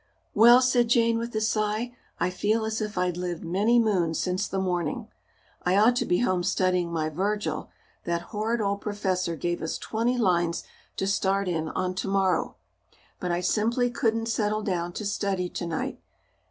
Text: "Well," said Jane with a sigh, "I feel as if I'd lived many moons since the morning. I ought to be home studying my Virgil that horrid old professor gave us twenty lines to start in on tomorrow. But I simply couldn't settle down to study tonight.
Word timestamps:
"Well," 0.33 0.63
said 0.63 0.87
Jane 0.87 1.19
with 1.19 1.35
a 1.35 1.41
sigh, 1.41 1.95
"I 2.19 2.31
feel 2.31 2.65
as 2.65 2.81
if 2.81 2.97
I'd 2.97 3.17
lived 3.17 3.43
many 3.45 3.77
moons 3.77 4.17
since 4.17 4.47
the 4.47 4.57
morning. 4.57 5.09
I 5.61 5.77
ought 5.77 5.95
to 5.97 6.05
be 6.07 6.21
home 6.21 6.41
studying 6.41 6.91
my 6.91 7.07
Virgil 7.07 7.69
that 8.05 8.23
horrid 8.33 8.61
old 8.61 8.81
professor 8.81 9.35
gave 9.35 9.61
us 9.61 9.77
twenty 9.77 10.17
lines 10.17 10.63
to 10.95 11.05
start 11.05 11.47
in 11.47 11.69
on 11.69 11.93
tomorrow. 11.93 12.55
But 13.19 13.31
I 13.31 13.41
simply 13.41 13.91
couldn't 13.91 14.25
settle 14.25 14.63
down 14.63 14.91
to 14.93 15.05
study 15.05 15.47
tonight. 15.49 16.01